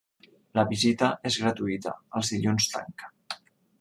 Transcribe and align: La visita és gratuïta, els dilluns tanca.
La 0.59 0.63
visita 0.69 1.09
és 1.31 1.37
gratuïta, 1.43 1.93
els 2.21 2.33
dilluns 2.37 2.71
tanca. 2.77 3.15